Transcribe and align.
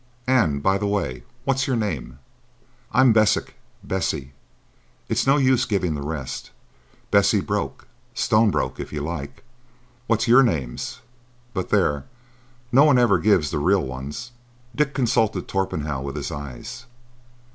And, 0.25 0.63
by 0.63 0.79
the 0.79 0.87
way, 0.87 1.21
what's 1.43 1.67
your 1.67 1.75
name?" 1.75 2.17
"I'm 2.91 3.13
Bessie,—Bessie—— 3.13 4.33
It's 5.07 5.27
no 5.27 5.37
use 5.37 5.65
giving 5.65 5.93
the 5.93 6.01
rest. 6.01 6.49
Bessie 7.11 7.39
Broke,—Stone 7.39 8.49
broke, 8.49 8.79
if 8.79 8.91
you 8.91 9.01
like. 9.01 9.43
What's 10.07 10.27
your 10.27 10.41
names? 10.41 11.01
But 11.53 11.69
there,—no 11.69 12.83
one 12.83 12.97
ever 12.97 13.19
gives 13.19 13.51
the 13.51 13.59
real 13.59 13.85
ones." 13.85 14.31
Dick 14.75 14.95
consulted 14.95 15.47
Torpenhow 15.47 16.01
with 16.01 16.15
his 16.15 16.31
eyes. 16.31 16.87